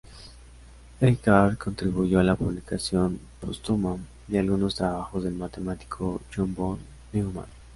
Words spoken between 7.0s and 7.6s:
Neumann.